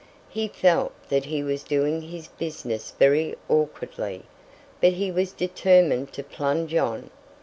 [0.29, 4.23] (He felt that he was doing his business very awkwardly,
[4.81, 7.11] but he was determined to plunge on.)